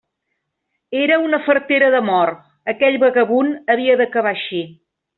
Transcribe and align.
Era 1.01 1.19
una 1.25 1.39
fartera 1.49 1.91
de 1.97 2.01
mort: 2.09 2.41
aquell 2.75 3.01
vagabund 3.07 3.73
havia 3.75 4.03
d'acabar 4.03 4.35
així. 4.37 4.69